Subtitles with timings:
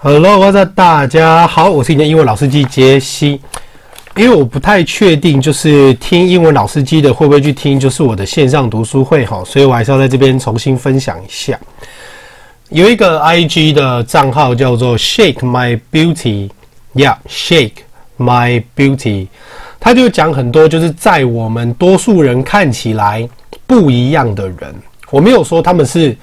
[0.00, 3.40] Hello，大家好，我是你的英文老司机杰西。
[4.14, 11.58] 因为我不太确定，就是听英文老司机的会不会去听，就是我的线上读书会哈，所以我还是要在这边重新分享一下。
[12.68, 17.72] 有一个 IG 的账号叫做 Shake My Beauty，Yeah，Shake
[18.18, 19.26] My Beauty，
[19.80, 23.28] 他就讲很多就是在我们多数人看起来
[23.66, 24.72] 不一样的人，
[25.10, 26.16] 我没有说他们是。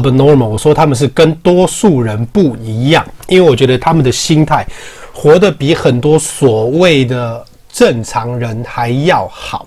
[0.00, 4.66] Abnormal，我说他们是跟多数人不一样，因为我觉得他们的心态
[5.12, 9.66] 活得比很多所谓的正常人还要好。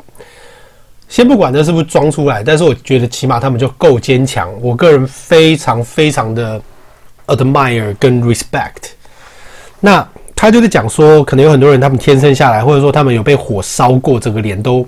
[1.07, 4.49] 先不管这是不是装出来，但是我觉得起码他们就够坚强。
[4.61, 6.59] 我个人非常非常的
[7.27, 8.91] admire 跟 respect。
[9.79, 14.85] 那他就是讲说，可能有很多人他们天生下来，或者说他们有被火烧过，整个脸都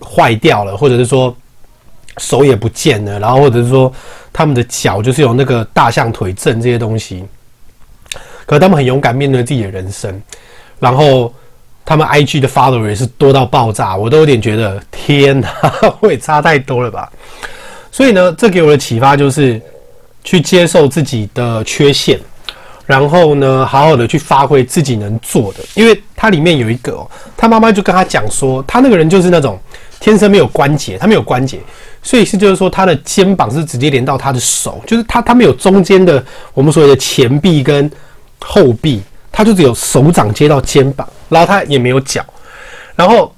[0.00, 1.34] 坏掉了，或者是说。
[2.18, 3.92] 手也不见了，然后或者是说
[4.32, 7.24] 他们的脚就是有那个大象腿症这些东西，
[8.46, 10.20] 可他们很勇敢面对自己的人生，
[10.78, 11.32] 然后
[11.84, 15.48] 他们 IG 的 follower 也是多到爆炸，我都有点觉得天哪，
[16.00, 17.10] 会差太多了吧？
[17.90, 19.60] 所以呢，这给我的启发就是
[20.24, 22.18] 去接受自己的缺陷，
[22.86, 25.60] 然后呢，好好的去发挥自己能做的。
[25.74, 29.58] 因为他里面有一个哦，他妈妈就跟他讲说，他那个人就是那种
[30.02, 31.60] 天生没有关节，他没有关节。
[32.02, 36.22] 所以是就是说，他的肩膀是直接连到他的手，就是他他没有中间的
[36.52, 37.88] 我们所谓的前臂跟
[38.40, 42.20] 后臂，他就只有手掌接到肩膀，然后他也没有脚，
[42.96, 43.32] 然后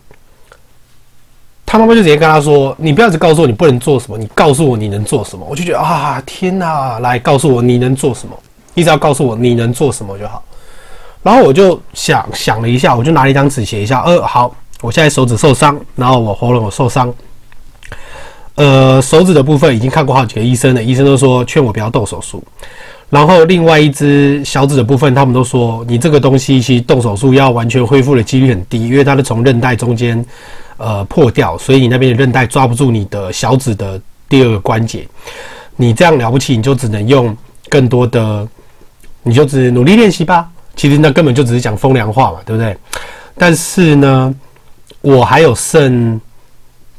[1.67, 6.99] 他妈妈就直接跟他说：“你不要只告诉我你不能做什么，你告诉我你能做什么。”我就觉得啊，天哪！
[7.01, 8.35] 来告诉我你能做什么，
[8.73, 10.43] 你只要告诉我你能做什么就好。
[11.23, 14.55] 然后我就想想了一下，我就拿了一张纸写一下：“呃，好，
[14.85, 17.13] 我现在手指受伤，然后我喉咙有受伤。”
[18.57, 22.45] 呃，手指的部分已经看过好几个医生了，医生都说劝我不要动手术。
[23.09, 30.25] 然后另外一只小指的部分，他们都说你这个东西其实动手术要完全恢复的几率很低，因为它是从韧带中间
[30.77, 35.07] 呃破掉，所以你那边的韧带抓不住你的小指的第二个关节。
[35.77, 37.37] 你这样了不起，你就只能用
[37.69, 38.47] 更多的，
[39.23, 40.47] 你就只努力练习吧。
[40.77, 42.77] 其实那根本就只是讲风凉话嘛，对不对？
[43.37, 44.35] 但是呢，
[45.05, 46.21] 我还有剩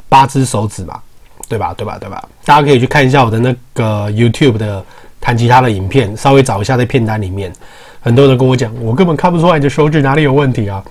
[0.07, 0.99] 八只手指嘛。
[1.47, 1.75] 对吧？
[1.77, 1.95] 对吧？
[1.99, 2.27] 对吧？
[2.43, 4.83] 大家可以去看一下我的那个 YouTube 的
[5.21, 7.53] 弹吉他的影片，稍微找一下在片单里面。
[8.01, 10.83] 很多人跟我讲，我根本看不出来你的手指哪里有问题啊。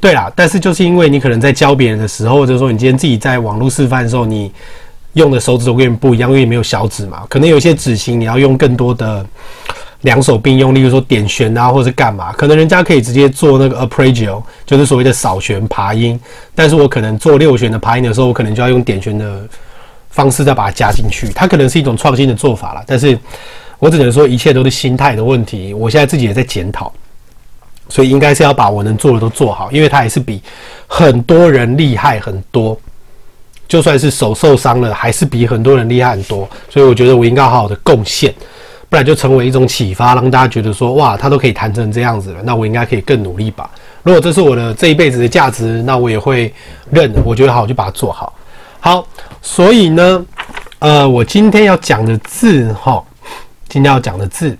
[0.00, 4.50] 对啦，但是就是因为你可能在教别人的时候，或者说你今天自己在网络示范的时候，你
[5.12, 7.26] 用的手指都跟人不一样，因为没有小指嘛。
[7.28, 9.26] 可能有些指型你要用更多的
[10.02, 12.32] 两手并用，例如说点弦啊，或者是干嘛。
[12.32, 16.18] 可能人家可以直接做那个 arpeggio，就是所谓的扫弦爬音。
[16.54, 19.48] 但是我可能做六弦的爬音的时候，我可能就要用点弦的。
[20.10, 22.82] 方式再把它加进去，它可能是一种创新的做法了。
[22.86, 23.16] 但是
[23.78, 25.72] 我只能说，一切都是心态的问题。
[25.72, 26.92] 我现在自己也在检讨，
[27.88, 30.42] 所以应该是要把我能做的都做好，因为它也是比
[30.88, 32.76] 很多人厉害很多。
[33.68, 36.48] 就算是手受伤了，还是比很多人厉害很多。
[36.68, 38.34] 所以我觉得我应该好好的贡献，
[38.88, 43.68] 不然就成为一种启发，让大家觉得说，哇，他都可以弹成这样子了，那我应该可以更努力吧。
[44.02, 46.52] 如果这是我的这一辈子的价值，那我也会
[46.90, 47.12] 认。
[47.24, 48.32] 我觉得好，我就把它做好。
[48.80, 49.06] 好，
[49.42, 50.24] 所以呢，
[50.78, 53.02] 呃，我今天要讲的字，哈，
[53.68, 54.56] 今天要讲的字，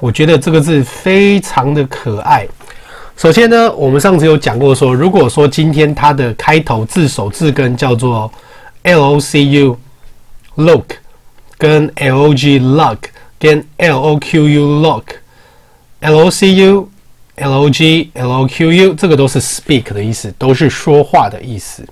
[0.00, 2.46] 我觉得这个字非常的可爱。
[3.16, 8.30] 首先呢，我们上次有讲过说，如果说今天它的开头字首字根叫做
[8.82, 10.86] L O C U，look，
[11.56, 12.98] 跟 L O G luck，
[13.42, 15.02] 跟 L O Q U lock
[15.98, 21.84] L O C U，L O G，L O Q U，这个都是 speak 的意思，都是说话的意思。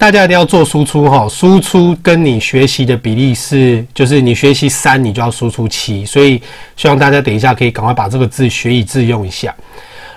[0.00, 6.06] 大家一定要做输出哈，输出跟你学习的比例是，就是你学习三，你就要输出七。
[6.06, 6.40] 所以
[6.74, 9.54] 希望大家等一下可以赶快把这个字学以致用一下。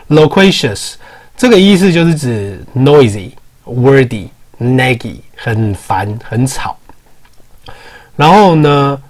[0.08, 0.94] loquacious
[1.36, 3.32] 这个意思就是指 noisy。
[3.66, 4.28] wordy,
[4.60, 6.78] naggy，很烦，很吵。
[8.16, 9.02] 然后呢，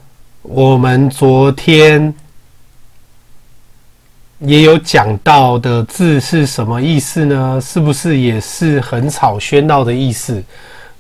[0.42, 2.14] 我们昨天
[4.40, 7.62] 也有讲到的字是什么意思呢？
[7.62, 10.44] 是不是也是很吵喧闹的意思？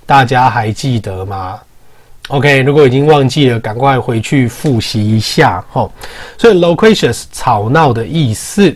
[0.05, 1.59] 大家还记得吗
[2.29, 5.91] ？OK，如果已经忘记了，赶快回去复习一下吼。
[6.37, 8.73] 所以 loquacious 吵闹的意思。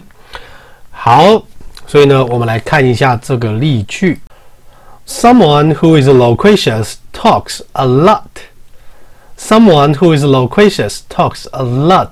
[0.92, 1.42] 好，
[1.86, 4.20] 所以呢，我们来看一下这个例句。
[5.08, 8.24] Someone who is loquacious talks a lot.
[9.38, 12.10] Someone who is loquacious talks a lot.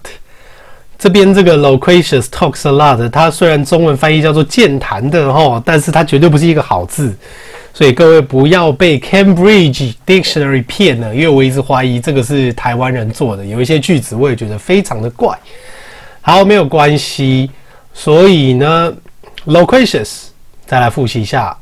[0.98, 7.14] 这边这个 loquacious talks a lot，它虽然中文翻译叫做健谈的齁，但是它绝对不是一个好字，
[7.74, 15.38] 所以各位不要被 Cambridge Dictionary 骗了，因为我一直怀疑这个是台湾人做的，有一些句子我也觉得非常的怪。
[16.22, 17.52] 好，没有关系，
[17.94, 18.94] 所以呢
[19.46, 20.24] ，loquacious
[20.66, 21.56] 再来复习一下。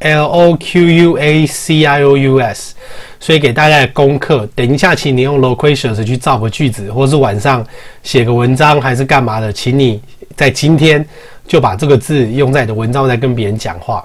[0.00, 2.74] ，L O Q U A C I O U S。
[3.22, 7.64] 所以给大家的功课，等一下，请你用 loquacious 去造个句子，或是晚上
[8.02, 9.52] 写个文章，还是干嘛的？
[9.52, 10.00] 请你
[10.34, 11.06] 在今天
[11.46, 14.02] 就把这个字用在你的文章，在跟别人讲话。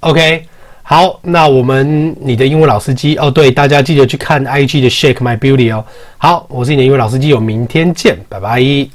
[0.00, 0.44] OK，
[0.82, 5.82] 好，那我们你的英文老司机哦，对，大家记得去看 IG 的 Shake My Beauty 哦。
[6.18, 8.94] 好，我是你的英文老司机，我明天见，拜拜。